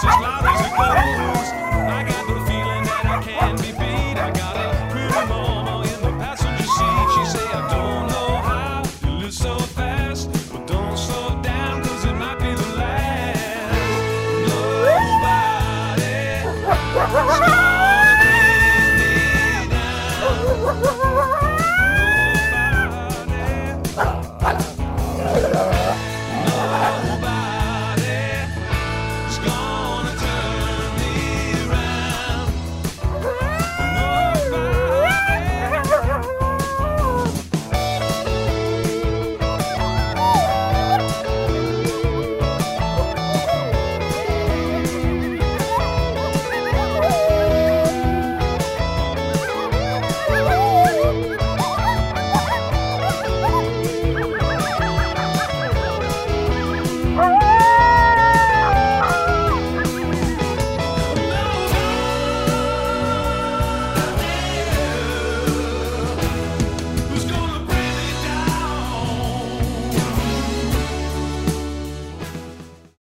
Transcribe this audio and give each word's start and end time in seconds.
just 0.00 0.20
like 0.20 0.27